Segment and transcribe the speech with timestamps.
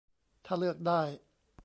[0.45, 1.01] ถ้าเลือกได้